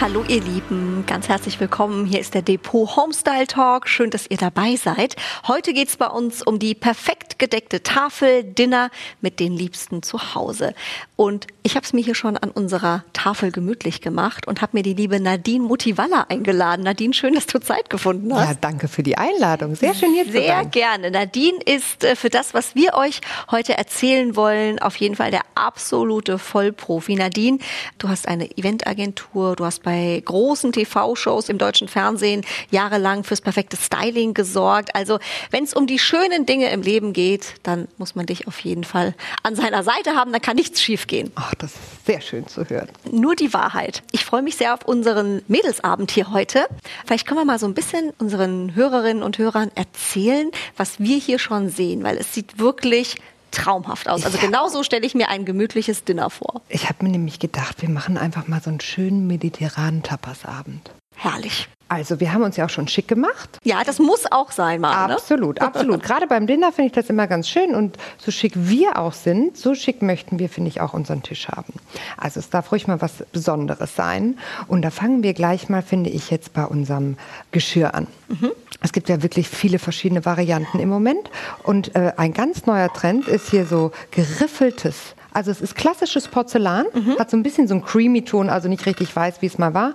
Hallo 0.00 0.24
ihr 0.28 0.40
Lieben, 0.40 1.02
ganz 1.08 1.28
herzlich 1.28 1.58
willkommen. 1.58 2.06
Hier 2.06 2.20
ist 2.20 2.32
der 2.32 2.42
Depot 2.42 2.94
Homestyle 2.94 3.48
Talk. 3.48 3.88
Schön, 3.88 4.10
dass 4.10 4.30
ihr 4.30 4.36
dabei 4.36 4.76
seid. 4.76 5.16
Heute 5.48 5.72
geht's 5.72 5.96
bei 5.96 6.06
uns 6.06 6.40
um 6.40 6.60
die 6.60 6.76
perfekt 6.76 7.40
gedeckte 7.40 7.82
Tafel, 7.82 8.44
Dinner 8.44 8.90
mit 9.20 9.40
den 9.40 9.52
Liebsten 9.54 10.04
zu 10.04 10.36
Hause. 10.36 10.74
Und 11.16 11.48
ich 11.64 11.74
habe 11.74 11.84
es 11.84 11.92
mir 11.92 12.04
hier 12.04 12.14
schon 12.14 12.36
an 12.36 12.52
unserer 12.52 13.04
Tafel 13.12 13.50
gemütlich 13.50 14.00
gemacht 14.00 14.46
und 14.46 14.62
habe 14.62 14.76
mir 14.76 14.84
die 14.84 14.94
liebe 14.94 15.18
Nadine 15.18 15.64
Mutivalla 15.64 16.26
eingeladen. 16.28 16.84
Nadine, 16.84 17.12
schön, 17.12 17.34
dass 17.34 17.46
du 17.46 17.58
Zeit 17.58 17.90
gefunden 17.90 18.32
hast. 18.32 18.48
Ja, 18.48 18.54
danke 18.54 18.86
für 18.86 19.02
die 19.02 19.18
Einladung. 19.18 19.74
Sehr 19.74 19.94
schön 19.94 20.12
hier 20.12 20.26
Sehr 20.26 20.42
zu 20.42 20.46
sein. 20.46 20.70
gerne. 20.70 21.10
Nadine 21.10 21.58
ist 21.64 22.04
äh, 22.04 22.14
für 22.14 22.30
das, 22.30 22.54
was 22.54 22.76
wir 22.76 22.94
euch 22.94 23.20
heute 23.50 23.76
erzählen 23.76 24.36
wollen, 24.36 24.78
auf 24.78 24.94
jeden 24.94 25.16
Fall 25.16 25.32
der 25.32 25.42
absolute 25.56 26.38
Vollprofi. 26.38 27.16
Nadine, 27.16 27.58
du 27.98 28.08
hast 28.08 28.28
eine 28.28 28.56
Eventagentur, 28.56 29.56
du 29.56 29.64
hast 29.64 29.87
bei 29.88 30.22
großen 30.22 30.70
TV-Shows 30.72 31.48
im 31.48 31.56
deutschen 31.56 31.88
Fernsehen 31.88 32.44
jahrelang 32.70 33.24
fürs 33.24 33.40
perfekte 33.40 33.78
Styling 33.78 34.34
gesorgt. 34.34 34.94
Also 34.94 35.18
wenn 35.50 35.64
es 35.64 35.72
um 35.72 35.86
die 35.86 35.98
schönen 35.98 36.44
Dinge 36.44 36.70
im 36.70 36.82
Leben 36.82 37.14
geht, 37.14 37.54
dann 37.62 37.88
muss 37.96 38.14
man 38.14 38.26
dich 38.26 38.46
auf 38.46 38.60
jeden 38.60 38.84
Fall 38.84 39.14
an 39.42 39.56
seiner 39.56 39.82
Seite 39.82 40.14
haben, 40.14 40.30
dann 40.30 40.42
kann 40.42 40.56
nichts 40.56 40.82
schiefgehen. 40.82 41.32
Ach, 41.36 41.54
das 41.54 41.70
ist 41.70 42.04
sehr 42.04 42.20
schön 42.20 42.46
zu 42.46 42.68
hören. 42.68 42.90
Nur 43.10 43.34
die 43.34 43.54
Wahrheit. 43.54 44.02
Ich 44.12 44.26
freue 44.26 44.42
mich 44.42 44.56
sehr 44.56 44.74
auf 44.74 44.84
unseren 44.84 45.40
Mädelsabend 45.48 46.10
hier 46.10 46.32
heute. 46.32 46.66
Vielleicht 47.06 47.26
können 47.26 47.40
wir 47.40 47.46
mal 47.46 47.58
so 47.58 47.64
ein 47.64 47.72
bisschen 47.72 48.12
unseren 48.18 48.74
Hörerinnen 48.74 49.22
und 49.22 49.38
Hörern 49.38 49.70
erzählen, 49.74 50.50
was 50.76 51.00
wir 51.00 51.16
hier 51.16 51.38
schon 51.38 51.70
sehen, 51.70 52.04
weil 52.04 52.18
es 52.18 52.34
sieht 52.34 52.58
wirklich 52.58 53.16
traumhaft 53.50 54.08
aus. 54.08 54.24
Also 54.24 54.38
genau 54.38 54.68
so 54.68 54.82
stelle 54.82 55.06
ich 55.06 55.14
mir 55.14 55.28
ein 55.28 55.44
gemütliches 55.44 56.04
Dinner 56.04 56.30
vor. 56.30 56.62
Ich 56.68 56.88
habe 56.88 57.04
mir 57.04 57.10
nämlich 57.10 57.38
gedacht, 57.38 57.82
wir 57.82 57.88
machen 57.88 58.18
einfach 58.18 58.48
mal 58.48 58.60
so 58.60 58.70
einen 58.70 58.80
schönen 58.80 59.26
mediterranen 59.26 60.02
Tapasabend. 60.02 60.90
Herrlich. 61.16 61.68
Also 61.88 62.20
wir 62.20 62.34
haben 62.34 62.42
uns 62.42 62.56
ja 62.56 62.66
auch 62.66 62.70
schon 62.70 62.86
schick 62.86 63.08
gemacht. 63.08 63.58
Ja, 63.64 63.82
das 63.82 63.98
muss 63.98 64.30
auch 64.30 64.52
sein, 64.52 64.80
mal. 64.80 65.08
Ne? 65.08 65.14
Absolut, 65.14 65.60
absolut. 65.62 66.02
Gerade 66.02 66.26
beim 66.26 66.46
Dinner 66.46 66.70
finde 66.70 66.88
ich 66.88 66.92
das 66.92 67.08
immer 67.08 67.26
ganz 67.26 67.48
schön 67.48 67.74
und 67.74 67.96
so 68.18 68.30
schick 68.30 68.52
wir 68.54 68.98
auch 68.98 69.14
sind, 69.14 69.56
so 69.56 69.74
schick 69.74 70.02
möchten 70.02 70.38
wir, 70.38 70.50
finde 70.50 70.68
ich, 70.68 70.80
auch 70.82 70.92
unseren 70.92 71.22
Tisch 71.22 71.48
haben. 71.48 71.72
Also 72.18 72.40
es 72.40 72.50
darf 72.50 72.72
ruhig 72.72 72.86
mal 72.86 73.00
was 73.00 73.24
Besonderes 73.32 73.96
sein. 73.96 74.38
Und 74.68 74.82
da 74.82 74.90
fangen 74.90 75.22
wir 75.22 75.32
gleich 75.32 75.70
mal, 75.70 75.82
finde 75.82 76.10
ich, 76.10 76.30
jetzt 76.30 76.52
bei 76.52 76.64
unserem 76.64 77.16
Geschirr 77.52 77.94
an. 77.94 78.06
Es 78.80 78.92
gibt 78.92 79.08
ja 79.08 79.22
wirklich 79.22 79.48
viele 79.48 79.78
verschiedene 79.78 80.24
Varianten 80.24 80.78
im 80.78 80.88
Moment. 80.88 81.30
Und 81.64 81.94
äh, 81.94 82.12
ein 82.16 82.32
ganz 82.32 82.66
neuer 82.66 82.92
Trend 82.92 83.26
ist 83.26 83.50
hier 83.50 83.66
so 83.66 83.92
geriffeltes 84.10 85.14
also 85.32 85.50
es 85.50 85.60
ist 85.60 85.74
klassisches 85.74 86.28
Porzellan, 86.28 86.86
hat 87.18 87.30
so 87.30 87.36
ein 87.36 87.42
bisschen 87.42 87.68
so 87.68 87.74
einen 87.74 87.84
creamy 87.84 88.22
Ton, 88.22 88.50
also 88.50 88.68
nicht 88.68 88.86
richtig 88.86 89.14
weiß, 89.14 89.40
wie 89.42 89.46
es 89.46 89.58
mal 89.58 89.74
war. 89.74 89.94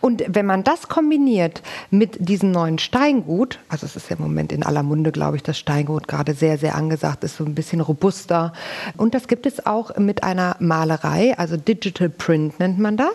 Und 0.00 0.22
wenn 0.28 0.46
man 0.46 0.64
das 0.64 0.88
kombiniert 0.88 1.62
mit 1.90 2.28
diesem 2.28 2.50
neuen 2.50 2.78
Steingut, 2.78 3.58
also 3.68 3.86
es 3.86 3.96
ist 3.96 4.10
ja 4.10 4.16
im 4.16 4.22
Moment 4.22 4.52
in 4.52 4.62
aller 4.62 4.82
Munde, 4.82 5.12
glaube 5.12 5.36
ich, 5.36 5.42
das 5.42 5.58
Steingut 5.58 6.08
gerade 6.08 6.34
sehr, 6.34 6.58
sehr 6.58 6.74
angesagt, 6.74 7.24
ist 7.24 7.36
so 7.36 7.44
ein 7.44 7.54
bisschen 7.54 7.80
robuster. 7.80 8.52
Und 8.96 9.14
das 9.14 9.28
gibt 9.28 9.46
es 9.46 9.66
auch 9.66 9.96
mit 9.96 10.22
einer 10.22 10.56
Malerei, 10.60 11.36
also 11.38 11.56
Digital 11.56 12.08
Print 12.08 12.58
nennt 12.60 12.78
man 12.78 12.96
das, 12.96 13.14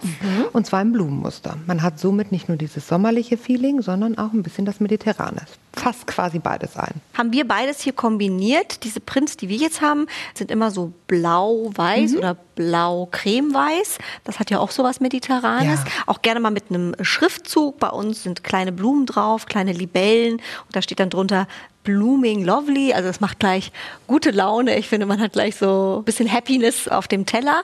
und 0.53 0.65
zwar 0.65 0.81
im 0.81 0.91
Blumenmuster. 0.91 1.55
Man 1.65 1.81
hat 1.81 1.99
somit 1.99 2.31
nicht 2.31 2.47
nur 2.47 2.57
dieses 2.57 2.87
sommerliche 2.87 3.37
Feeling, 3.37 3.81
sondern 3.81 4.17
auch 4.17 4.33
ein 4.33 4.43
bisschen 4.43 4.65
das 4.65 4.79
Mediterrane. 4.79 5.41
Fasst 5.73 6.07
quasi 6.07 6.39
beides 6.39 6.75
ein. 6.75 6.95
Haben 7.17 7.31
wir 7.31 7.47
beides 7.47 7.81
hier 7.81 7.93
kombiniert. 7.93 8.83
Diese 8.83 8.99
Prints, 8.99 9.37
die 9.37 9.49
wir 9.49 9.57
jetzt 9.57 9.81
haben, 9.81 10.07
sind 10.33 10.49
immer 10.51 10.71
so 10.71 10.91
blau-weiß 11.07 12.11
Mhm. 12.13 12.17
oder 12.17 12.35
blau-creme-weiß. 12.55 13.99
Das 14.23 14.39
hat 14.39 14.49
ja 14.51 14.59
auch 14.59 14.71
sowas 14.71 14.99
Mediterranes. 14.99 15.79
Ja. 15.79 15.91
Auch 16.07 16.21
gerne 16.21 16.39
mal 16.39 16.51
mit 16.51 16.65
einem 16.69 16.95
Schriftzug. 17.01 17.79
Bei 17.79 17.89
uns 17.89 18.23
sind 18.23 18.43
kleine 18.43 18.71
Blumen 18.71 19.05
drauf, 19.05 19.45
kleine 19.45 19.71
Libellen. 19.73 20.33
Und 20.33 20.75
da 20.75 20.81
steht 20.81 20.99
dann 20.99 21.09
drunter 21.09 21.47
Blooming 21.83 22.43
Lovely. 22.43 22.93
Also 22.93 23.07
das 23.07 23.19
macht 23.21 23.39
gleich 23.39 23.71
gute 24.05 24.31
Laune. 24.31 24.77
Ich 24.77 24.87
finde, 24.89 25.05
man 25.05 25.19
hat 25.19 25.33
gleich 25.33 25.55
so 25.55 25.97
ein 25.99 26.03
bisschen 26.03 26.31
Happiness 26.31 26.87
auf 26.87 27.07
dem 27.07 27.25
Teller. 27.25 27.63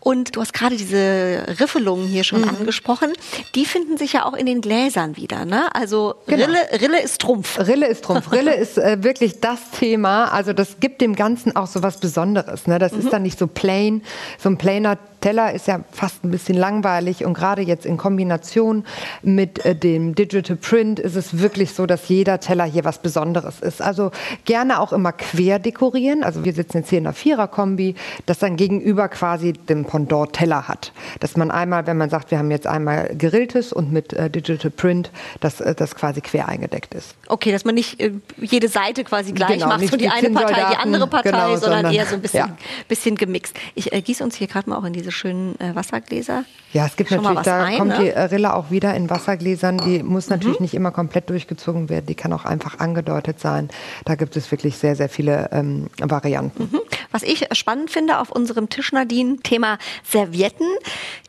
Und 0.00 0.36
du 0.36 0.40
hast 0.40 0.52
gerade 0.54 0.76
diese 0.76 1.44
Riffelungen 1.60 2.06
hier 2.06 2.20
Mhm. 2.20 2.24
schon 2.24 2.48
angesprochen. 2.48 3.12
Die 3.54 3.66
finden 3.66 3.96
sich 3.98 4.12
ja 4.14 4.24
auch 4.24 4.34
in 4.34 4.46
den 4.46 4.60
Gläsern 4.60 5.16
wieder. 5.16 5.44
Ne? 5.44 5.74
Also 5.74 6.14
Genau. 6.26 6.44
Rille, 6.46 6.58
Rille 6.80 7.02
ist 7.02 7.20
Trumpf. 7.20 7.58
Rille 7.58 7.86
ist 7.88 8.04
Trumpf. 8.04 8.30
Rille 8.32 8.54
ist 8.56 8.78
äh, 8.78 9.02
wirklich 9.02 9.40
das 9.40 9.70
Thema. 9.72 10.26
Also 10.32 10.52
das 10.52 10.78
gibt 10.80 11.00
dem 11.00 11.14
Ganzen 11.16 11.54
auch 11.56 11.66
so 11.66 11.82
was 11.82 11.98
Besonderes. 12.00 12.66
Ne? 12.66 12.78
Das 12.78 12.92
ist 12.92 13.12
dann 13.12 13.22
nicht 13.22 13.38
so 13.38 13.46
plain. 13.46 14.02
So 14.38 14.48
ein 14.48 14.58
plainer 14.58 14.96
Teller 15.26 15.52
ist 15.52 15.66
ja 15.66 15.80
fast 15.90 16.22
ein 16.22 16.30
bisschen 16.30 16.56
langweilig 16.56 17.24
und 17.24 17.34
gerade 17.34 17.60
jetzt 17.60 17.84
in 17.84 17.96
Kombination 17.96 18.84
mit 19.24 19.64
äh, 19.64 19.74
dem 19.74 20.14
Digital 20.14 20.54
Print 20.54 21.00
ist 21.00 21.16
es 21.16 21.40
wirklich 21.40 21.74
so, 21.74 21.84
dass 21.84 22.08
jeder 22.08 22.38
Teller 22.38 22.62
hier 22.62 22.84
was 22.84 23.00
Besonderes 23.00 23.58
ist. 23.58 23.82
Also 23.82 24.12
gerne 24.44 24.78
auch 24.78 24.92
immer 24.92 25.10
quer 25.10 25.58
dekorieren. 25.58 26.22
Also 26.22 26.44
wir 26.44 26.52
sitzen 26.52 26.76
jetzt 26.76 26.90
hier 26.90 27.00
in 27.00 27.08
einer 27.08 27.12
Vierer-Kombi, 27.12 27.96
das 28.26 28.38
dann 28.38 28.54
gegenüber 28.54 29.08
quasi 29.08 29.52
dem 29.54 29.84
Pendant 29.84 30.32
Teller 30.32 30.68
hat. 30.68 30.92
Dass 31.18 31.36
man 31.36 31.50
einmal, 31.50 31.88
wenn 31.88 31.96
man 31.96 32.08
sagt, 32.08 32.30
wir 32.30 32.38
haben 32.38 32.52
jetzt 32.52 32.68
einmal 32.68 33.12
gerilltes 33.18 33.72
und 33.72 33.92
mit 33.92 34.12
äh, 34.12 34.30
Digital 34.30 34.70
Print, 34.70 35.10
dass 35.40 35.60
äh, 35.60 35.74
das 35.74 35.96
quasi 35.96 36.20
quer 36.20 36.46
eingedeckt 36.46 36.94
ist. 36.94 37.16
Okay, 37.26 37.50
dass 37.50 37.64
man 37.64 37.74
nicht 37.74 37.98
äh, 37.98 38.12
jede 38.40 38.68
Seite 38.68 39.02
quasi 39.02 39.32
gleich 39.32 39.54
Genau, 39.56 39.66
macht, 39.66 39.88
so 39.88 39.96
die 39.96 40.04
die 40.04 40.08
eine 40.08 40.30
Partei, 40.30 40.70
die 40.70 40.76
andere 40.76 41.08
Partei, 41.08 41.30
genau, 41.30 41.56
sondern, 41.56 41.60
sondern- 41.60 41.94
eher 41.94 42.06
so 42.06 42.14
ein 42.14 42.22
bisschen, 42.22 42.38
ja. 42.38 42.56
bisschen 42.86 43.16
gemixt. 43.16 43.56
Ich 43.74 43.92
äh, 43.92 44.00
gieße 44.00 44.22
uns 44.22 44.36
hier 44.36 44.46
gerade 44.46 44.70
mal 44.70 44.76
auch 44.76 44.84
in 44.84 44.92
diese 44.92 45.15
schönen 45.16 45.58
äh, 45.60 45.74
Wassergläser. 45.74 46.44
Ja, 46.72 46.86
es 46.86 46.96
gibt 46.96 47.08
schon 47.10 47.22
natürlich, 47.22 47.42
da 47.42 47.62
rein, 47.62 47.78
kommt 47.78 47.92
ne? 47.92 47.98
die 48.00 48.08
äh, 48.10 48.20
Rille 48.22 48.54
auch 48.54 48.70
wieder 48.70 48.94
in 48.94 49.08
Wassergläsern. 49.08 49.78
Die 49.78 50.02
muss 50.02 50.28
natürlich 50.28 50.58
Mhm. 50.58 50.64
nicht 50.64 50.74
immer 50.74 50.90
komplett 50.90 51.30
durchgezogen 51.30 51.88
werden. 51.88 52.06
Die 52.06 52.14
kann 52.14 52.32
auch 52.32 52.44
einfach 52.44 52.78
angedeutet 52.78 53.40
sein. 53.40 53.70
Da 54.04 54.14
gibt 54.14 54.36
es 54.36 54.50
wirklich 54.50 54.76
sehr, 54.76 54.94
sehr 54.94 55.08
viele 55.08 55.48
ähm, 55.52 55.88
Varianten. 55.98 56.70
Hm? 56.70 56.80
Was 57.12 57.22
ich 57.22 57.46
spannend 57.52 57.90
finde 57.90 58.18
auf 58.18 58.30
unserem 58.30 58.68
Tisch, 58.68 58.92
Nadine, 58.92 59.38
Thema 59.38 59.78
Servietten. 60.04 60.66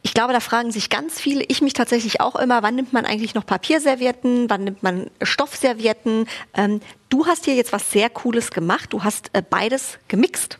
Ich 0.01 0.13
glaube, 0.13 0.33
da 0.33 0.39
fragen 0.41 0.71
sich 0.71 0.89
ganz 0.89 1.19
viele, 1.19 1.43
ich 1.43 1.61
mich 1.61 1.73
tatsächlich 1.73 2.19
auch 2.19 2.35
immer, 2.35 2.61
wann 2.63 2.75
nimmt 2.75 2.91
man 2.93 3.05
eigentlich 3.05 3.33
noch 3.35 3.45
Papierservietten, 3.45 4.49
wann 4.49 4.63
nimmt 4.65 4.83
man 4.83 5.09
Stoffservietten? 5.21 6.27
Ähm, 6.55 6.81
du 7.09 7.25
hast 7.25 7.45
hier 7.45 7.55
jetzt 7.55 7.71
was 7.71 7.89
sehr 7.91 8.09
Cooles 8.09 8.51
gemacht. 8.51 8.91
Du 8.91 9.03
hast 9.03 9.29
äh, 9.33 9.41
beides 9.47 9.97
gemixt. 10.07 10.59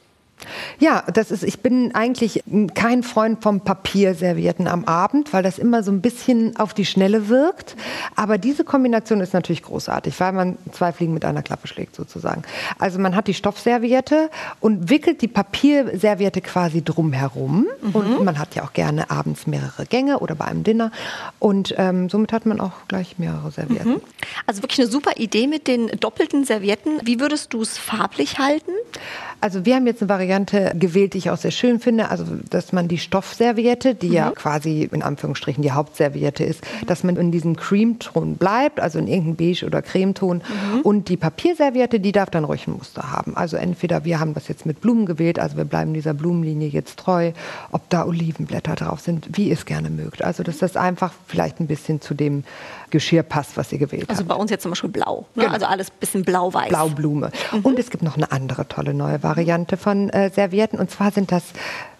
Ja, 0.80 1.04
das 1.12 1.32
ist, 1.32 1.44
ich 1.44 1.62
bin 1.62 1.94
eigentlich 1.96 2.44
kein 2.76 3.04
Freund 3.04 3.42
vom 3.42 3.62
Papierservietten 3.62 4.68
am 4.68 4.86
Abend, 4.86 5.34
weil 5.34 5.44
das 5.44 5.58
immer 5.58 5.82
so 5.84 5.92
ein 5.92 6.02
bisschen 6.02 6.56
auf 6.58 6.74
die 6.74 6.86
Schnelle 6.86 7.28
wirkt. 7.28 7.76
Aber 8.16 8.38
diese 8.38 8.64
Kombination 8.64 9.20
ist 9.22 9.34
natürlich 9.34 9.64
großartig, 9.64 10.20
weil 10.20 10.34
man 10.34 10.58
zwei 10.72 10.92
Fliegen 10.92 11.14
mit 11.14 11.26
einer 11.26 11.42
Klappe 11.42 11.68
schlägt 11.68 11.96
sozusagen. 11.96 12.44
Also 12.78 13.00
man 13.00 13.16
hat 13.16 13.28
die 13.28 13.34
Stoffserviette 13.34 14.30
und 14.60 14.90
wickelt 14.90 15.22
die 15.22 15.28
Papierserviette 15.28 16.42
quasi 16.42 16.84
drumherum. 16.84 17.68
Und 17.94 18.26
man 18.26 18.38
hat 18.38 18.56
ja 18.56 18.64
auch 18.64 18.74
gerne 18.74 19.10
abends 19.10 19.48
mehrere 19.48 19.86
Gänge 19.86 20.20
oder 20.20 20.36
bei 20.36 20.46
einem 20.46 20.64
Dinner. 20.64 20.92
Und 21.40 21.74
ähm, 21.78 22.10
somit 22.10 22.32
hat 22.32 22.46
man 22.46 22.62
auch 22.62 22.74
gleich 22.88 23.18
mehrere 23.18 23.52
Servietten. 23.52 24.02
Also 24.46 24.62
wirklich 24.62 24.80
eine 24.80 24.90
super 24.90 25.12
Idee 25.18 25.48
mit 25.48 25.68
den 25.68 25.88
doppelten 26.00 26.46
Servietten. 26.46 27.00
Wie 27.04 27.20
würdest 27.20 27.54
du 27.54 27.62
es 27.62 27.78
farblich 27.78 28.38
halten? 28.38 28.72
Also 29.40 29.66
wir 29.66 29.76
haben 29.76 29.86
jetzt 29.86 30.02
eine 30.02 30.10
Variante 30.10 30.74
gewählt, 30.78 31.14
die 31.14 31.20
ich 31.20 31.30
auch 31.30 31.38
sehr 31.38 31.52
schön 31.52 31.80
finde, 31.80 32.10
also 32.10 32.26
dass 32.50 32.74
man 32.74 32.88
die 32.88 32.98
Stoffserviette, 32.98 33.94
die 33.94 34.10
ja 34.10 34.32
quasi 34.32 34.90
in 34.92 35.04
Anführungsstrichen 35.04 35.62
die 35.62 35.72
Hauptserviette 35.72 36.44
ist, 36.44 36.62
dass 36.88 37.04
man 37.04 37.16
in 37.18 37.32
diesem 37.32 37.56
Cremeton 37.56 38.36
bleibt, 38.38 38.80
also 38.80 38.98
in 38.98 39.08
irgendeinem 39.08 39.36
Beige 39.36 39.66
oder 39.66 39.84
Cremeton 39.84 40.42
und 40.84 41.10
die 41.10 41.18
Papierserviette, 41.18 42.00
die 42.00 42.12
darf 42.12 42.32
dann 42.32 42.46
ruhig 42.46 42.66
ein 42.68 42.74
Muster 42.74 43.12
haben. 43.12 43.38
Also 43.38 43.58
entweder 43.58 44.06
wir 44.06 44.20
haben 44.20 44.34
das 44.34 44.48
jetzt 44.48 44.66
mit 44.66 44.82
Blumen 44.82 45.06
gewählt, 45.06 45.38
also 45.38 45.56
wir 45.56 45.66
bleiben 45.66 45.94
dieser 45.94 46.16
Blumenlinie 46.16 46.70
jetzt 46.70 46.98
treu, 46.98 47.32
ob 47.72 47.88
da 47.90 48.06
Olivenblätter 48.06 48.74
drauf 48.76 49.02
sind, 49.02 49.28
wie 49.38 49.50
ihr 49.50 49.54
es 49.54 49.66
gerne 49.66 49.92
mögt. 49.92 50.24
Also 50.24 50.42
dass 50.42 50.58
das 50.58 50.76
einfach 50.76 51.14
vielleicht 51.28 51.60
ein 51.60 51.68
bisschen 51.68 52.02
zu 52.02 52.16
dem 52.16 52.44
Geschirr 52.90 53.22
passt, 53.22 53.56
was 53.58 53.72
ihr 53.72 53.78
gewählt 53.78 54.10
Also 54.10 54.22
habt. 54.22 54.30
bei 54.30 54.36
uns 54.36 54.50
jetzt 54.50 54.64
zum 54.64 54.72
Beispiel 54.72 54.90
blau. 54.90 55.26
Ne? 55.36 55.44
Genau. 55.44 55.54
Also 55.54 55.66
alles 55.68 55.92
bisschen 55.92 56.24
blau-weiß. 56.24 56.70
Blaublume. 56.70 57.32
Und 57.64 57.78
es 57.78 57.92
gibt 57.92 58.02
noch 58.02 58.16
eine 58.16 58.32
andere 58.32 58.68
tolle 58.68 58.94
neue 58.94 59.22
Variante 59.22 59.27
von 59.78 60.10
äh, 60.10 60.30
Servietten. 60.34 60.80
Und 60.80 60.92
zwar 60.92 61.12
sind 61.12 61.32
das 61.32 61.44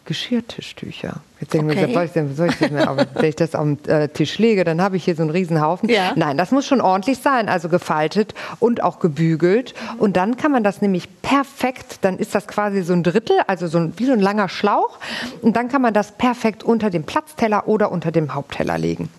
Geschirrtischtücher. 0.06 1.18
Jetzt 1.42 1.54
denken 1.54 1.70
Okay. 1.72 2.06
ich, 2.06 2.12
denn- 2.14 2.34
soll 2.36 2.48
ich 2.50 2.58
das 2.58 2.72
mir, 2.72 2.88
aber 2.88 3.06
wenn 3.14 3.26
ich 3.26 3.36
das 3.36 3.54
auf 3.56 3.66
den 3.66 3.86
äh, 3.90 4.08
Tisch 4.10 4.38
lege, 4.40 4.64
dann 4.64 4.82
habe 4.82 4.96
ich 4.98 5.04
hier 5.04 5.16
so 5.16 5.22
einen 5.22 5.32
Riesenhaufen. 5.32 5.90
Ja. 5.90 6.14
Nein, 6.16 6.38
das 6.38 6.52
muss 6.52 6.66
schon 6.66 6.80
ordentlich 6.82 7.20
sein, 7.20 7.50
also 7.50 7.68
gefaltet 7.70 8.34
und 8.60 8.82
auch 8.82 9.00
gebügelt. 9.00 9.74
Und 9.98 10.16
dann 10.18 10.38
kann 10.38 10.52
man 10.52 10.64
das 10.64 10.82
nämlich 10.82 11.22
perfekt, 11.22 12.00
dann 12.02 12.18
ist 12.18 12.34
das 12.34 12.48
quasi 12.48 12.82
so 12.84 12.94
ein 12.94 13.04
Drittel, 13.04 13.36
also 13.48 13.68
so 13.68 13.78
ein, 13.80 13.94
wie 13.98 14.06
so 14.06 14.14
ein 14.14 14.22
langer 14.22 14.48
Schlauch. 14.50 14.98
Und 15.42 15.56
dann 15.58 15.68
kann 15.68 15.82
man 15.82 15.94
das 15.94 16.14
perfekt 16.14 16.64
unter 16.64 16.90
dem 16.90 17.04
Platzteller 17.04 17.68
oder 17.68 17.92
unter 17.92 18.12
dem 18.12 18.34
Hauptteller 18.34 18.78
legen. 18.78 19.10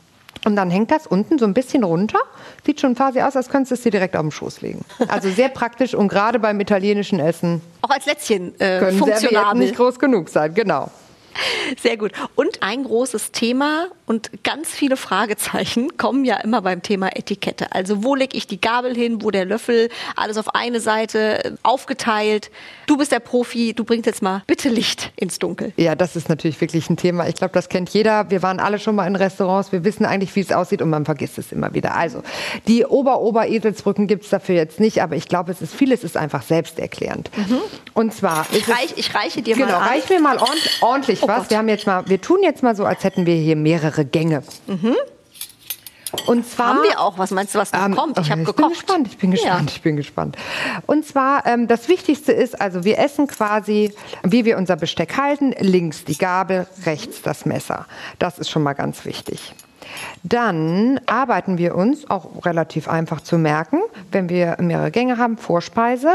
Und 0.49 0.57
dann 0.57 0.71
hängt 0.71 0.91
das 0.91 1.07
unten 1.07 1.39
so 1.39 1.45
ein 1.45 1.53
bisschen 1.53 1.85
runter. 1.85 2.19
Sieht 2.65 2.81
schon 2.81 2.95
quasi 2.95 3.21
aus, 3.21 3.37
als 3.37 3.51
könntest 3.51 3.71
du 3.71 3.75
es 3.75 3.83
dir 3.83 3.91
direkt 3.91 4.17
auf 4.17 4.23
den 4.23 4.31
Schoß 4.31 4.63
legen. 4.63 4.83
Also 5.09 5.29
sehr 5.29 5.51
praktisch 5.51 5.95
und 5.95 6.09
gerade 6.09 6.39
beim 6.39 6.59
italienischen 6.59 7.21
Essen. 7.21 7.61
Auch 7.83 7.91
als 7.91 8.07
Lätzchen 8.07 8.55
äh, 8.59 8.79
können 8.79 8.99
funktionabel. 8.99 9.61
nicht 9.61 9.77
groß 9.77 9.99
genug 9.99 10.31
sein, 10.31 10.55
genau. 10.55 10.91
Sehr 11.81 11.97
gut. 11.97 12.13
Und 12.35 12.63
ein 12.63 12.85
großes 12.85 13.33
Thema 13.33 13.89
und 14.07 14.31
ganz 14.43 14.71
viele 14.71 14.97
Fragezeichen 14.97 15.97
kommen 15.99 16.25
ja 16.25 16.37
immer 16.37 16.63
beim 16.63 16.83
Thema 16.83 17.15
Etikette. 17.17 17.73
Also 17.73 18.03
wo 18.05 18.15
lege 18.15 18.37
ich 18.37 18.47
die 18.47 18.61
Gabel 18.61 18.95
hin, 18.95 19.23
wo 19.23 19.31
der 19.31 19.45
Löffel, 19.45 19.91
alles 20.17 20.39
auf 20.39 20.55
eine 20.55 20.81
Seite 20.81 21.45
äh, 21.45 21.53
aufgeteilt. 21.63 22.51
Du 22.87 22.97
bist 22.97 23.13
der 23.13 23.21
Profi, 23.21 23.75
du 23.75 23.85
bringst 23.85 24.07
jetzt 24.07 24.23
mal 24.23 24.43
bitte 24.47 24.69
Licht 24.69 25.13
ins 25.17 25.39
Dunkel. 25.39 25.73
Ja, 25.77 25.95
das 25.95 26.17
ist 26.17 26.29
natürlich 26.29 26.61
wirklich 26.61 26.89
ein 26.89 26.97
Thema. 26.97 27.29
Ich 27.29 27.35
glaube, 27.35 27.53
das 27.53 27.69
kennt 27.69 27.91
jeder. 27.91 28.31
Wir 28.31 28.43
waren 28.43 28.61
alle 28.61 28.79
schon 28.79 28.95
mal 28.95 29.07
in 29.07 29.17
Restaurants, 29.17 29.73
wir 29.73 29.85
wissen 29.85 30.07
eigentlich, 30.07 30.35
wie 30.37 30.41
es 30.41 30.53
aussieht 30.53 30.83
und 30.83 30.91
man 30.91 31.05
vergisst 31.05 31.39
es 31.39 31.53
immer 31.53 31.75
wieder. 31.75 31.95
Also 31.95 32.23
die 32.67 32.85
Ober-Ober-Eselsbrücken 32.87 34.07
gibt 34.07 34.25
es 34.25 34.31
dafür 34.31 34.55
jetzt 34.55 34.81
nicht, 34.81 35.03
aber 35.03 35.17
ich 35.17 35.29
glaube, 35.29 35.53
es 35.53 35.61
ist 35.61 35.75
vieles 35.75 36.03
ist 36.03 36.17
einfach 36.17 36.43
selbsterklärend. 36.43 37.31
Mhm. 37.37 37.61
Und 37.95 38.15
zwar 38.15 38.47
ich, 38.53 38.69
reich, 38.69 38.95
ich 38.97 39.15
reiche 39.15 39.43
dir 39.43 39.55
genau, 39.55 39.67
mal 39.67 39.77
an. 39.77 39.89
reich 39.89 40.09
mir 40.09 40.21
mal 40.21 40.39
ordentlich 40.81 41.28
oh 41.29 41.33
was. 41.33 41.39
Gott. 41.43 41.51
Wir 41.51 41.59
haben 41.59 41.69
jetzt 41.69 41.87
mal, 41.87 42.09
wir 42.09 42.21
tun 42.21 42.39
jetzt 42.43 42.63
mal 42.63 42.75
so, 42.75 42.85
als 42.85 43.05
hätten 43.05 43.27
wir 43.27 43.35
hier 43.35 43.57
mehrere 43.57 44.05
Gänge. 44.05 44.43
Mhm. 44.67 44.97
Und 46.27 46.49
zwar 46.49 46.69
haben 46.69 46.83
wir 46.83 47.01
auch. 47.01 47.19
Was 47.19 47.31
meinst 47.31 47.55
du, 47.55 47.59
was 47.59 47.73
noch 47.73 47.85
ähm, 47.85 47.95
kommt? 47.95 48.19
Ich 48.19 48.31
habe 48.31 48.43
gekocht. 48.43 48.57
Bin 48.57 48.71
gespannt, 48.71 49.09
ich 49.09 49.19
bin 49.19 49.31
gespannt, 49.31 49.71
ja. 49.71 49.77
ich 49.77 49.83
bin 49.83 49.97
gespannt. 49.97 50.37
Und 50.87 51.07
zwar 51.07 51.45
ähm, 51.47 51.69
das 51.69 51.89
Wichtigste 51.89 52.33
ist, 52.33 52.61
also 52.61 52.85
wir 52.85 52.99
essen 52.99 53.27
quasi, 53.27 53.93
wie 54.23 54.45
wir 54.45 54.57
unser 54.57 54.77
Besteck 54.77 55.19
halten, 55.19 55.55
links 55.59 56.05
die 56.05 56.17
Gabel, 56.17 56.67
rechts 56.87 57.21
das 57.23 57.45
Messer. 57.45 57.87
Das 58.19 58.39
ist 58.39 58.49
schon 58.49 58.63
mal 58.63 58.73
ganz 58.73 59.05
wichtig. 59.05 59.55
Dann 60.23 61.01
arbeiten 61.07 61.59
wir 61.59 61.75
uns 61.75 62.09
auch 62.09 62.45
relativ 62.45 62.89
einfach 62.89 63.21
zu 63.21 63.39
merken, 63.39 63.81
wenn 64.11 64.29
wir 64.29 64.57
mehrere 64.61 64.91
Gänge 64.91 65.19
haben, 65.19 65.39
Vorspeise, 65.39 66.13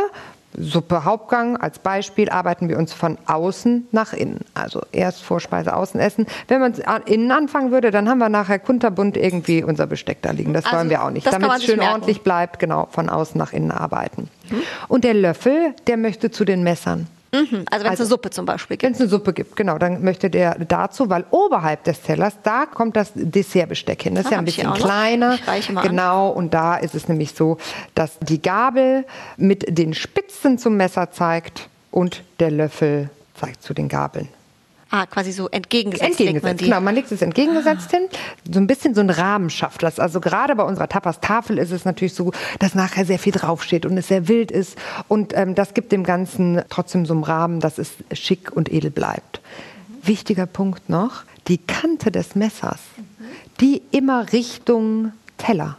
Suppe 0.58 1.06
Hauptgang 1.06 1.58
als 1.58 1.80
Beispiel 1.80 2.30
arbeiten 2.30 2.70
wir 2.70 2.78
uns 2.78 2.94
von 2.94 3.18
außen 3.26 3.88
nach 3.92 4.14
innen. 4.14 4.42
Also 4.54 4.82
erst 4.92 5.24
Vorspeise, 5.24 5.76
außen 5.76 6.00
essen. 6.00 6.28
Wenn 6.48 6.60
man 6.60 6.74
innen 7.06 7.32
anfangen 7.32 7.72
würde, 7.72 7.92
dann 7.92 8.10
haben 8.10 8.20
wir 8.20 8.30
nachher 8.30 8.60
kunterbunt 8.60 9.18
irgendwie 9.18 9.64
unser 9.64 9.88
Besteck 9.88 10.22
da 10.22 10.32
liegen. 10.32 10.54
Das 10.54 10.66
also, 10.66 10.78
wollen 10.78 10.90
wir 10.90 11.04
auch 11.04 11.10
nicht. 11.10 11.26
Damit 11.26 11.52
es 11.58 11.64
schön 11.64 11.78
merken. 11.78 11.94
ordentlich 11.94 12.22
bleibt, 12.22 12.60
genau, 12.60 12.88
von 12.92 13.10
außen 13.10 13.38
nach 13.38 13.54
innen 13.54 13.72
arbeiten. 13.72 14.30
Mhm. 14.50 14.62
Und 14.88 15.04
der 15.04 15.14
Löffel, 15.14 15.74
der 15.88 15.98
möchte 15.98 16.32
zu 16.32 16.46
den 16.46 16.64
Messern. 16.64 17.08
Mhm, 17.34 17.66
also 17.72 17.84
wenn 17.84 17.94
es 17.94 18.00
also, 18.00 18.04
eine 18.04 18.10
Suppe 18.10 18.30
zum 18.30 18.46
Beispiel 18.46 18.78
gibt. 18.78 18.84
Wenn 18.84 18.94
es 18.94 19.02
eine 19.02 19.10
Suppe 19.10 19.34
gibt, 19.34 19.56
genau, 19.56 19.80
dann 19.80 20.04
möchte 20.04 20.30
der 20.30 20.56
dazu, 20.60 21.10
weil 21.10 21.26
oberhalb 21.32 21.84
des 21.84 22.02
Tellers, 22.02 22.36
da 22.44 22.68
kommt 22.68 22.96
das 22.96 23.12
Dessertbesteck 23.16 24.04
hin. 24.04 24.14
Das 24.14 24.26
ist 24.26 24.32
ah, 24.32 24.36
ja 24.36 24.38
ein 24.40 24.46
bisschen 24.46 24.72
kleiner. 24.74 25.40
Genau, 25.82 26.30
an. 26.30 26.38
und 26.38 26.54
da 26.54 26.76
ist 26.76 26.94
es 26.94 27.08
nämlich 27.08 27.34
so, 27.34 27.58
dass 27.96 28.20
die 28.20 28.42
Gabel 28.42 29.06
mit 29.36 29.66
den 29.68 29.96
Spitzen 29.96 30.60
zum 30.60 30.78
Messer 30.78 31.12
zeigt 31.12 31.70
und 31.90 32.24
der 32.40 32.52
Löffel 32.52 33.10
zeigt 33.34 33.64
zu 33.64 33.74
den 33.74 33.90
Gabeln. 33.90 34.30
Ah, 34.96 35.08
quasi 35.08 35.32
so 35.32 35.50
entgegengesetzt. 35.50 36.08
Entgegengesetzt, 36.08 36.62
man 36.62 36.70
genau. 36.70 36.82
Man 36.82 36.94
legt 36.94 37.12
es 37.12 37.24
entgegengesetzt 37.24 37.88
ah. 37.94 37.98
hin. 37.98 38.10
So 38.52 38.60
ein 38.60 38.68
bisschen 38.68 38.94
so 38.94 39.02
ein 39.02 39.10
Rahmen 39.10 39.50
schafft 39.50 39.82
das. 39.82 40.00
Also 40.00 40.22
gerade 40.22 40.56
bei 40.56 40.62
unserer 40.62 40.88
Tapas-Tafel 40.88 41.58
ist 41.58 41.72
es 41.72 41.84
natürlich 41.84 42.14
so, 42.14 42.32
dass 42.60 42.76
nachher 42.76 43.04
sehr 43.04 43.18
viel 43.18 43.34
draufsteht 43.34 43.88
und 43.88 43.98
es 43.98 44.10
sehr 44.10 44.28
wild 44.28 44.52
ist. 44.52 44.78
Und 45.08 45.36
ähm, 45.36 45.56
das 45.56 45.74
gibt 45.74 45.92
dem 45.92 46.04
Ganzen 46.04 46.62
trotzdem 46.70 47.08
so 47.08 47.16
einen 47.16 47.24
Rahmen, 47.24 47.60
dass 47.60 47.80
es 47.80 47.90
schick 48.12 48.52
und 48.56 48.72
edel 48.72 48.92
bleibt. 48.92 49.42
Mhm. 49.88 50.08
Wichtiger 50.08 50.46
Punkt 50.46 50.88
noch, 50.90 51.24
die 51.48 51.58
Kante 51.58 52.12
des 52.12 52.36
Messers, 52.36 52.78
mhm. 52.96 53.26
die 53.62 53.82
immer 53.90 54.32
Richtung 54.32 55.12
Teller. 55.40 55.76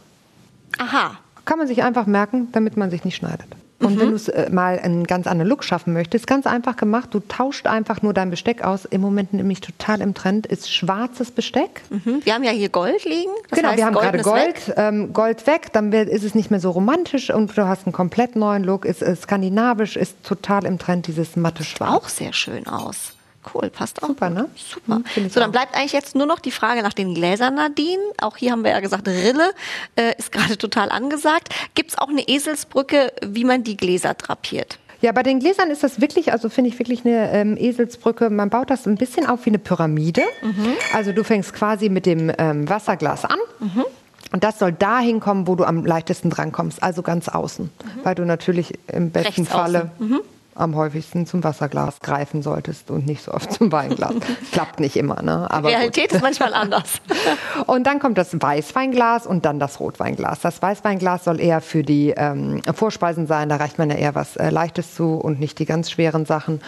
Aha. 0.77 1.17
Kann 1.45 1.57
man 1.57 1.67
sich 1.67 1.83
einfach 1.83 2.05
merken, 2.05 2.49
damit 2.51 2.75
man 2.75 2.91
sich 2.91 3.05
nicht 3.05 3.15
schneidet. 3.15 3.47
Und 3.79 3.95
mhm. 3.95 3.99
wenn 3.99 4.09
du 4.09 4.15
es 4.15 4.29
äh, 4.29 4.49
mal 4.49 4.79
einen 4.79 5.05
ganz 5.05 5.27
anderen 5.27 5.49
Look 5.49 5.63
schaffen 5.63 5.93
möchtest, 5.93 6.27
ganz 6.27 6.47
einfach 6.47 6.77
gemacht, 6.77 7.09
du 7.11 7.19
tauscht 7.19 7.67
einfach 7.67 8.01
nur 8.01 8.13
dein 8.13 8.29
Besteck 8.29 8.63
aus. 8.63 8.85
Im 8.85 9.01
Moment 9.01 9.33
nämlich 9.33 9.59
total 9.59 10.01
im 10.01 10.13
Trend 10.13 10.47
ist 10.47 10.71
schwarzes 10.71 11.31
Besteck. 11.31 11.81
Mhm. 11.89 12.21
Wir 12.23 12.33
haben 12.33 12.43
ja 12.43 12.51
hier 12.51 12.69
Gold 12.69 13.03
liegen. 13.03 13.31
Das 13.49 13.59
genau, 13.59 13.69
heißt, 13.69 13.77
wir 13.77 13.85
haben 13.85 13.93
gerade 13.93 14.21
Gold, 14.21 14.67
weg. 14.67 14.75
Ähm, 14.77 15.11
Gold 15.11 15.45
weg, 15.45 15.73
dann 15.73 15.91
ist 15.91 16.23
es 16.23 16.35
nicht 16.35 16.51
mehr 16.51 16.61
so 16.61 16.71
romantisch 16.71 17.29
und 17.29 17.57
du 17.57 17.67
hast 17.67 17.85
einen 17.85 17.93
komplett 17.93 18.35
neuen 18.35 18.63
Look, 18.63 18.85
ist, 18.85 19.01
ist 19.01 19.23
skandinavisch, 19.23 19.97
ist 19.97 20.23
total 20.23 20.65
im 20.65 20.79
Trend, 20.79 21.07
dieses 21.07 21.35
matte 21.35 21.63
Schwarz. 21.63 21.91
Auch 21.91 22.09
sehr 22.09 22.31
schön 22.31 22.67
aus. 22.67 23.13
Cool, 23.53 23.69
passt 23.69 24.01
auch. 24.03 24.07
Super, 24.07 24.29
ne? 24.29 24.49
Super. 24.55 25.01
Hm, 25.13 25.29
so, 25.29 25.39
dann 25.39 25.51
bleibt 25.51 25.75
eigentlich 25.75 25.93
jetzt 25.93 26.15
nur 26.15 26.25
noch 26.25 26.39
die 26.39 26.51
Frage 26.51 26.81
nach 26.81 26.93
den 26.93 27.13
Gläsern, 27.13 27.55
Nadine. 27.55 28.01
Auch 28.21 28.37
hier 28.37 28.51
haben 28.51 28.63
wir 28.63 28.71
ja 28.71 28.79
gesagt, 28.79 29.07
Rille 29.07 29.51
äh, 29.95 30.13
ist 30.17 30.31
gerade 30.31 30.57
total 30.57 30.89
angesagt. 30.89 31.53
Gibt 31.75 31.91
es 31.91 31.97
auch 31.97 32.09
eine 32.09 32.27
Eselsbrücke, 32.27 33.11
wie 33.25 33.45
man 33.45 33.63
die 33.63 33.77
Gläser 33.77 34.13
drapiert? 34.13 34.79
Ja, 35.01 35.11
bei 35.11 35.23
den 35.23 35.39
Gläsern 35.39 35.69
ist 35.69 35.83
das 35.83 36.01
wirklich, 36.01 36.31
also 36.31 36.49
finde 36.49 36.69
ich 36.69 36.79
wirklich 36.79 37.05
eine 37.05 37.31
ähm, 37.31 37.57
Eselsbrücke. 37.57 38.29
Man 38.29 38.49
baut 38.49 38.69
das 38.69 38.87
ein 38.87 38.95
bisschen 38.95 39.27
auf 39.27 39.45
wie 39.45 39.51
eine 39.51 39.59
Pyramide. 39.59 40.23
Mhm. 40.41 40.73
Also 40.93 41.11
du 41.11 41.23
fängst 41.23 41.53
quasi 41.53 41.89
mit 41.89 42.05
dem 42.05 42.31
ähm, 42.37 42.67
Wasserglas 42.67 43.25
an. 43.25 43.37
Mhm. 43.59 43.85
Und 44.31 44.43
das 44.43 44.57
soll 44.57 44.71
dahin 44.71 45.19
kommen, 45.19 45.47
wo 45.47 45.55
du 45.55 45.63
am 45.63 45.85
leichtesten 45.85 46.29
drankommst, 46.29 46.81
also 46.81 47.03
ganz 47.03 47.29
außen. 47.29 47.65
Mhm. 47.65 47.99
Weil 48.03 48.15
du 48.15 48.25
natürlich 48.25 48.73
im 48.87 49.11
besten 49.11 49.43
Rechts 49.43 49.53
Falle 49.53 49.91
mhm 49.99 50.21
am 50.55 50.75
häufigsten 50.75 51.25
zum 51.25 51.43
Wasserglas 51.43 51.99
greifen 51.99 52.41
solltest 52.41 52.89
und 52.89 53.05
nicht 53.05 53.21
so 53.21 53.33
oft 53.33 53.51
zum 53.51 53.73
Weinglas. 53.73 54.13
Klappt 54.53 54.79
nicht 54.79 54.95
immer, 54.95 55.21
ne? 55.21 55.51
Aber 55.51 55.67
Die 55.67 55.75
Realität 55.75 56.09
gut. 56.09 56.15
ist 56.17 56.21
manchmal 56.21 56.53
anders. 56.53 57.01
und 57.65 57.85
dann 57.85 57.99
kommt 57.99 58.17
das 58.17 58.41
Weißweinglas 58.41 59.27
und 59.27 59.43
dann 59.43 59.59
das 59.59 59.81
Rotweinglas. 59.81 60.39
Das 60.39 60.61
Weißweinglas 60.61 61.25
soll 61.25 61.41
eher 61.41 61.59
für 61.59 61.83
die 61.83 62.13
ähm, 62.15 62.61
Vorspeisen 62.73 63.27
sein. 63.27 63.49
Da 63.49 63.57
reicht 63.57 63.77
man 63.77 63.89
ja 63.89 63.97
eher 63.97 64.15
was 64.15 64.37
äh, 64.37 64.49
Leichtes 64.49 64.95
zu 64.95 65.15
und 65.15 65.41
nicht 65.41 65.59
die 65.59 65.65
ganz 65.65 65.91
schweren 65.91 66.25
Sachen. 66.25 66.61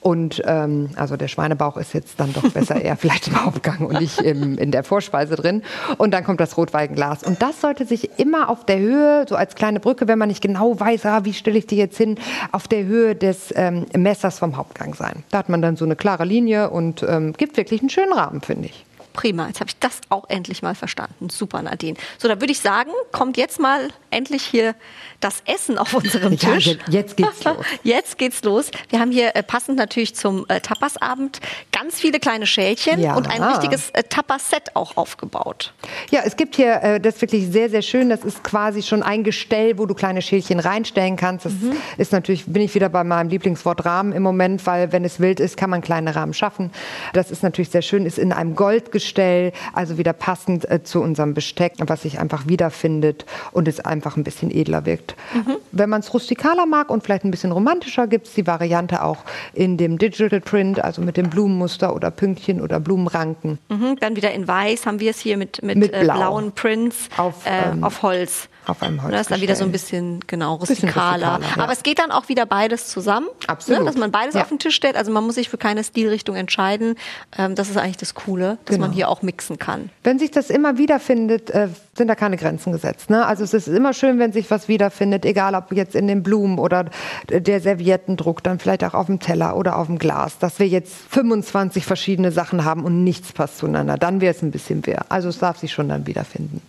Und 0.00 0.42
ähm, 0.44 0.90
also 0.96 1.16
der 1.16 1.28
Schweinebauch 1.28 1.78
ist 1.78 1.94
jetzt 1.94 2.20
dann 2.20 2.34
doch 2.34 2.50
besser 2.50 2.78
eher 2.80 2.96
vielleicht 2.98 3.28
im 3.28 3.42
Hauptgang 3.42 3.86
und 3.86 4.00
nicht 4.00 4.20
im, 4.20 4.58
in 4.58 4.70
der 4.70 4.84
Vorspeise 4.84 5.36
drin. 5.36 5.62
Und 5.96 6.10
dann 6.12 6.24
kommt 6.24 6.40
das 6.40 6.58
Rotweinglas. 6.58 7.22
Und 7.22 7.40
das 7.40 7.62
sollte 7.62 7.86
sich 7.86 8.18
immer 8.18 8.50
auf 8.50 8.66
der 8.66 8.80
Höhe, 8.80 9.24
so 9.26 9.34
als 9.34 9.54
kleine 9.54 9.80
Brücke, 9.80 10.08
wenn 10.08 10.18
man 10.18 10.28
nicht 10.28 10.42
genau 10.42 10.78
weiß, 10.78 11.06
ah, 11.06 11.20
wie 11.24 11.32
stelle 11.32 11.56
ich 11.56 11.66
die 11.66 11.76
jetzt 11.76 11.96
hin, 11.96 12.16
auf 12.52 12.68
der 12.68 12.84
Höhe 12.84 13.14
der 13.14 13.29
des 13.30 13.52
ähm, 13.56 13.86
Messers 13.96 14.38
vom 14.38 14.56
Hauptgang 14.56 14.94
sein. 14.94 15.24
Da 15.30 15.38
hat 15.38 15.48
man 15.48 15.62
dann 15.62 15.76
so 15.76 15.84
eine 15.84 15.96
klare 15.96 16.24
Linie 16.24 16.70
und 16.70 17.02
ähm, 17.02 17.32
gibt 17.32 17.56
wirklich 17.56 17.80
einen 17.80 17.90
schönen 17.90 18.12
Rahmen, 18.12 18.40
finde 18.40 18.66
ich. 18.66 18.84
Prima, 19.12 19.48
jetzt 19.48 19.60
habe 19.60 19.68
ich 19.68 19.78
das 19.78 20.00
auch 20.08 20.28
endlich 20.28 20.62
mal 20.62 20.74
verstanden. 20.74 21.30
Super, 21.30 21.62
Nadine. 21.62 21.96
So, 22.18 22.28
dann 22.28 22.40
würde 22.40 22.52
ich 22.52 22.60
sagen, 22.60 22.90
kommt 23.12 23.36
jetzt 23.36 23.58
mal 23.58 23.88
endlich 24.10 24.42
hier 24.42 24.74
das 25.20 25.42
Essen 25.46 25.78
auf 25.78 25.94
unserem 25.94 26.38
Tisch. 26.38 26.66
Ja, 26.66 26.74
jetzt 26.88 27.16
geht's 27.16 27.44
los. 27.44 27.56
Jetzt 27.82 28.18
geht's 28.18 28.42
los. 28.42 28.70
Wir 28.88 29.00
haben 29.00 29.10
hier 29.10 29.36
äh, 29.36 29.42
passend 29.42 29.76
natürlich 29.76 30.14
zum 30.14 30.46
äh, 30.48 30.60
Tapasabend 30.60 31.40
ganz 31.72 32.00
viele 32.00 32.18
kleine 32.18 32.46
Schälchen 32.46 33.00
ja. 33.00 33.14
und 33.14 33.28
ein 33.28 33.42
richtiges 33.42 33.90
äh, 33.90 34.02
Tapas-Set 34.02 34.74
auch 34.74 34.96
aufgebaut. 34.96 35.72
Ja, 36.10 36.20
es 36.24 36.36
gibt 36.36 36.56
hier, 36.56 36.82
äh, 36.82 37.00
das 37.00 37.16
ist 37.16 37.22
wirklich 37.22 37.48
sehr, 37.50 37.70
sehr 37.70 37.82
schön. 37.82 38.08
Das 38.08 38.24
ist 38.24 38.42
quasi 38.42 38.82
schon 38.82 39.02
ein 39.02 39.24
Gestell, 39.24 39.78
wo 39.78 39.86
du 39.86 39.94
kleine 39.94 40.22
Schälchen 40.22 40.60
reinstellen 40.60 41.16
kannst. 41.16 41.46
Das 41.46 41.52
mhm. 41.52 41.76
ist 41.98 42.12
natürlich, 42.12 42.46
bin 42.46 42.62
ich 42.62 42.74
wieder 42.74 42.88
bei 42.88 43.04
meinem 43.04 43.28
Lieblingswort 43.28 43.84
Rahmen 43.84 44.12
im 44.12 44.22
Moment, 44.22 44.66
weil 44.66 44.92
wenn 44.92 45.04
es 45.04 45.20
wild 45.20 45.40
ist, 45.40 45.56
kann 45.56 45.70
man 45.70 45.82
kleine 45.82 46.16
Rahmen 46.16 46.34
schaffen. 46.34 46.70
Das 47.12 47.30
ist 47.30 47.42
natürlich 47.42 47.70
sehr 47.70 47.82
schön, 47.82 48.06
ist 48.06 48.18
in 48.18 48.32
einem 48.32 48.54
Goldgestell, 48.54 49.52
also 49.72 49.98
wieder 49.98 50.12
passend 50.12 50.70
äh, 50.70 50.82
zu 50.82 51.00
unserem 51.00 51.34
Besteck, 51.34 51.74
was 51.78 52.02
sich 52.02 52.18
einfach 52.18 52.46
wiederfindet 52.46 53.26
und 53.52 53.68
es 53.68 53.80
einfach 54.00 54.16
ein 54.16 54.24
bisschen 54.24 54.50
edler 54.50 54.86
wirkt. 54.86 55.14
Mhm. 55.34 55.56
Wenn 55.72 55.90
man 55.90 56.00
es 56.00 56.14
rustikaler 56.14 56.64
mag 56.64 56.88
und 56.88 57.04
vielleicht 57.04 57.24
ein 57.24 57.30
bisschen 57.30 57.52
romantischer, 57.52 58.06
gibt 58.06 58.28
es 58.28 58.34
die 58.34 58.46
Variante 58.46 59.02
auch 59.02 59.18
in 59.52 59.76
dem 59.76 59.98
Digital 59.98 60.40
Print, 60.40 60.82
also 60.82 61.02
mit 61.02 61.18
dem 61.18 61.28
Blumenmuster 61.28 61.94
oder 61.94 62.10
Pünktchen 62.10 62.62
oder 62.62 62.80
Blumenranken. 62.80 63.58
Mhm. 63.68 63.96
Dann 64.00 64.16
wieder 64.16 64.32
in 64.32 64.48
Weiß 64.48 64.86
haben 64.86 65.00
wir 65.00 65.10
es 65.10 65.20
hier 65.20 65.36
mit, 65.36 65.62
mit, 65.62 65.76
mit 65.76 65.92
äh, 65.92 66.04
Blau. 66.04 66.14
blauen 66.14 66.52
Prints 66.52 67.10
auf, 67.18 67.44
äh, 67.44 67.72
ähm, 67.72 67.84
auf 67.84 68.02
Holz 68.02 68.48
auf 68.70 68.82
einem 68.82 69.02
Holz. 69.02 69.12
Das 69.12 69.20
ist 69.22 69.30
dann 69.30 69.40
wieder 69.40 69.56
so 69.56 69.64
ein 69.64 69.72
bisschen, 69.72 70.20
genau, 70.26 70.54
rustikaler. 70.54 71.38
Bisschen 71.38 71.56
ja. 71.56 71.62
Aber 71.62 71.72
es 71.72 71.82
geht 71.82 71.98
dann 71.98 72.10
auch 72.10 72.28
wieder 72.28 72.46
beides 72.46 72.88
zusammen. 72.88 73.26
Ne? 73.26 73.48
Absolut. 73.48 73.80
Ne, 73.80 73.86
dass 73.86 73.96
man 73.96 74.10
beides 74.10 74.34
ja. 74.34 74.42
auf 74.42 74.48
den 74.48 74.58
Tisch 74.58 74.74
stellt. 74.74 74.96
Also 74.96 75.10
man 75.10 75.24
muss 75.24 75.34
sich 75.34 75.48
für 75.48 75.58
keine 75.58 75.82
Stilrichtung 75.84 76.36
entscheiden. 76.36 76.96
Ähm, 77.36 77.54
das 77.54 77.68
ist 77.68 77.76
eigentlich 77.76 77.96
das 77.96 78.14
Coole, 78.14 78.58
dass 78.64 78.76
genau. 78.76 78.86
man 78.86 78.94
hier 78.94 79.08
auch 79.08 79.22
mixen 79.22 79.58
kann. 79.58 79.90
Wenn 80.04 80.18
sich 80.18 80.30
das 80.30 80.50
immer 80.50 80.78
wiederfindet, 80.78 81.50
äh, 81.50 81.68
sind 81.94 82.08
da 82.08 82.14
keine 82.14 82.36
Grenzen 82.36 82.72
gesetzt. 82.72 83.10
Ne? 83.10 83.26
Also 83.26 83.44
es 83.44 83.54
ist 83.54 83.68
immer 83.68 83.89
schön, 83.92 84.18
wenn 84.18 84.32
sich 84.32 84.50
was 84.50 84.68
wiederfindet, 84.68 85.24
egal 85.24 85.54
ob 85.54 85.72
jetzt 85.72 85.94
in 85.94 86.06
den 86.06 86.22
Blumen 86.22 86.58
oder 86.58 86.86
der 87.28 87.60
Serviettendruck, 87.60 88.42
dann 88.42 88.58
vielleicht 88.58 88.84
auch 88.84 88.94
auf 88.94 89.06
dem 89.06 89.20
Teller 89.20 89.56
oder 89.56 89.78
auf 89.78 89.86
dem 89.86 89.98
Glas, 89.98 90.38
dass 90.38 90.58
wir 90.58 90.68
jetzt 90.68 90.94
25 91.10 91.84
verschiedene 91.84 92.32
Sachen 92.32 92.64
haben 92.64 92.84
und 92.84 93.04
nichts 93.04 93.32
passt 93.32 93.58
zueinander. 93.58 93.96
Dann 93.96 94.20
wäre 94.20 94.34
es 94.34 94.42
ein 94.42 94.50
bisschen 94.50 94.86
wär. 94.86 95.06
Also 95.08 95.28
es 95.28 95.38
darf 95.38 95.58
sich 95.58 95.72
schon 95.72 95.88
dann 95.88 96.06
wiederfinden. 96.06 96.60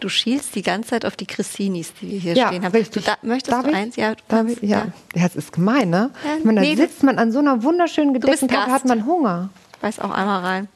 Du 0.00 0.08
schielst 0.10 0.54
die 0.54 0.62
ganze 0.62 0.90
Zeit 0.90 1.06
auf 1.06 1.16
die 1.16 1.26
Crissinis, 1.26 1.94
die 2.00 2.10
wir 2.10 2.18
hier 2.18 2.34
ja, 2.34 2.48
stehen 2.48 2.64
haben. 2.64 2.72
Richtig. 2.72 3.04
Du, 3.04 3.10
da, 3.10 3.16
möchtest 3.26 3.52
darf 3.52 3.64
du 3.64 3.70
ich? 3.70 3.76
eins? 3.76 3.96
Ja, 3.96 4.14
darf 4.28 4.48
ich? 4.48 4.60
ja. 4.60 4.88
ja. 5.14 5.22
Das 5.22 5.36
ist 5.36 5.52
gemein, 5.52 5.88
ne? 5.88 6.10
Ja, 6.24 6.36
ich 6.38 6.44
meine, 6.44 6.60
da 6.60 6.66
nee, 6.66 6.76
sitzt 6.76 7.02
man 7.02 7.18
an 7.18 7.32
so 7.32 7.38
einer 7.38 7.62
wunderschönen 7.62 8.12
gedeckten 8.12 8.48
Tafel, 8.48 8.72
hat 8.72 8.84
man 8.84 9.06
Hunger. 9.06 9.48
Weiß 9.80 10.00
auch 10.00 10.10
einmal 10.10 10.40
rein. 10.40 10.68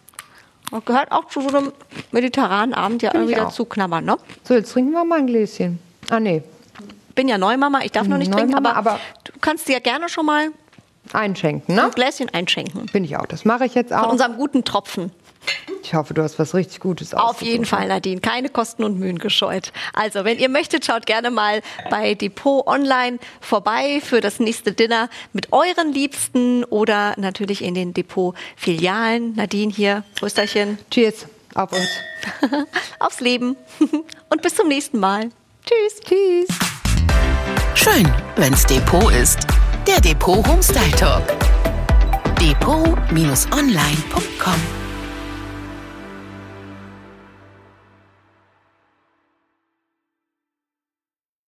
Und 0.71 0.85
gehört 0.87 1.13
auch 1.13 1.27
zu 1.27 1.41
so 1.41 1.49
einem 1.57 1.73
mediterranen 2.13 2.75
Abend 2.75 3.03
ja 3.03 3.13
irgendwie 3.15 3.35
dazu 3.35 3.65
knabbern, 3.65 4.05
ne? 4.05 4.19
So, 4.45 4.55
jetzt 4.55 4.73
trinken 4.73 4.93
wir 4.93 5.05
mal 5.05 5.19
ein 5.19 5.27
Gläschen. 5.27 5.79
Ah, 6.11 6.21
nee, 6.21 6.43
Bin 7.15 7.29
ja 7.29 7.39
Neumama, 7.39 7.81
ich 7.83 7.93
darf 7.93 8.07
noch 8.07 8.19
nicht 8.19 8.31
trinken, 8.33 8.51
Neumama, 8.53 8.73
aber, 8.77 8.91
aber- 8.93 9.01
du 9.25 9.33
kannst 9.41 9.67
dir 9.69 9.81
gerne 9.81 10.09
schon 10.09 10.27
mal 10.27 10.49
einschenken, 11.13 11.75
ne? 11.75 11.85
ein 11.85 11.91
Gläschen 11.91 12.29
einschenken. 12.33 12.87
Bin 12.93 13.03
ich 13.05 13.17
auch. 13.17 13.27
Das 13.27 13.45
mache 13.45 13.65
ich 13.65 13.75
jetzt 13.75 13.93
Von 13.93 13.99
auch. 14.05 14.13
unserem 14.13 14.37
guten 14.37 14.65
Tropfen. 14.65 15.11
Ich 15.83 15.95
hoffe, 15.95 16.15
du 16.15 16.23
hast 16.23 16.39
was 16.39 16.55
richtig 16.55 16.81
Gutes 16.81 17.15
Auf 17.15 17.43
jeden 17.43 17.63
ausgesucht. 17.63 17.81
Fall, 17.81 17.89
Nadine. 17.89 18.21
Keine 18.21 18.49
Kosten 18.49 18.85
und 18.85 18.99
Mühen 18.99 19.19
gescheut. 19.19 19.73
Also, 19.95 20.25
wenn 20.25 20.39
ihr 20.39 20.49
möchtet, 20.49 20.85
schaut 20.85 21.07
gerne 21.07 21.31
mal 21.31 21.63
bei 21.91 22.15
Depot 22.15 22.67
Online 22.67 23.19
vorbei 23.41 24.01
für 24.05 24.21
das 24.21 24.41
nächste 24.41 24.73
Dinner 24.73 25.09
mit 25.33 25.53
euren 25.53 25.93
Liebsten 25.93 26.65
oder 26.65 27.15
natürlich 27.19 27.63
in 27.63 27.75
den 27.75 27.95
Depot-Filialen. 27.95 29.35
Nadine 29.35 29.73
hier, 29.73 30.05
Prösterchen, 30.19 30.79
Cheers 30.91 31.27
auf 31.55 31.73
uns. 31.73 31.89
aufs 32.99 33.21
Leben 33.21 33.57
und 34.31 34.43
bis 34.43 34.55
zum 34.55 34.69
nächsten 34.69 34.99
Mal. 34.99 35.31
Tschüss. 35.65 36.01
Tschüss. 36.01 36.49
Schön, 37.75 38.09
wenn's 38.37 38.65
Depot 38.67 39.13
ist. 39.13 39.47
Der 39.87 40.01
Depot 40.01 40.47
Homestyle 40.47 40.91
Talk. 40.93 41.23
Depot-online.com 42.41 44.78